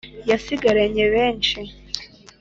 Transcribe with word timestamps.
yasigaranye 0.29 1.03
benshi 1.13 1.59